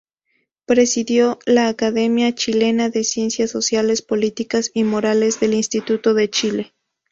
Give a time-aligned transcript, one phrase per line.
[0.65, 6.73] Presidió la Academia Chilena de Ciencias Sociales, Políticas y Morales del Instituto de Chile.